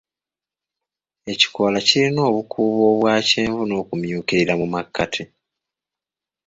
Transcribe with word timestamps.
Ekikoola 1.31 1.77
kirina 1.87 2.21
obukuubo 2.29 2.81
obwa 2.93 3.13
kyenvu 3.29 3.61
n'okumyukirira 3.65 4.53
mu 4.61 4.67
makkati. 4.73 5.23